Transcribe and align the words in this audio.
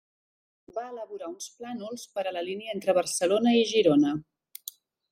Va 0.77 0.85
elaborar 0.93 1.29
uns 1.33 1.51
plànols 1.59 2.07
per 2.15 2.25
a 2.31 2.35
la 2.39 2.45
línia 2.49 2.75
entre 2.79 2.99
Barcelona 3.03 3.57
i 3.63 3.71
Girona. 3.77 4.19